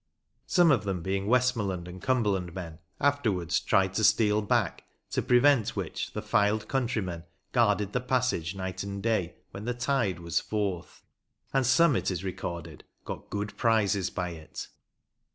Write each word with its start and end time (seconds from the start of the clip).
Some 0.47 0.71
of 0.71 0.83
them, 0.83 1.03
being 1.03 1.27
Westmorland 1.27 1.87
and 1.87 2.01
Cumberland 2.01 2.55
men, 2.55 2.79
afterwards 2.99 3.59
tried 3.59 3.93
to 3.93 4.03
62 4.03 4.23
MEMORIALS 4.23 4.37
OF 4.37 4.41
OLD 4.41 4.51
LANCASHIRE 4.51 4.73
steal 4.73 4.81
back, 4.81 5.11
to 5.11 5.21
prevent 5.27 5.75
which 5.75 6.13
the 6.13 6.23
Fylde 6.23 6.67
countrymen 6.67 7.23
guarded 7.51 7.93
the 7.93 8.01
passage 8.01 8.55
night 8.55 8.81
and 8.81 9.03
day 9.03 9.35
when 9.51 9.65
the 9.65 9.75
tide 9.75 10.19
was" 10.19 10.39
forth," 10.39 11.03
and 11.53 11.67
some, 11.67 11.95
it 11.95 12.09
is 12.09 12.23
recorded," 12.23 12.83
got 13.05 13.29
good 13.29 13.55
prizes 13.57 14.09
by 14.09 14.29
it." 14.29 14.69